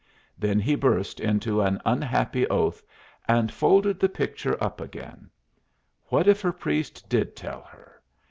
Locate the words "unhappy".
1.85-2.47